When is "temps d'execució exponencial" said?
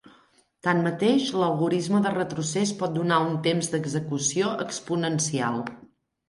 3.49-5.63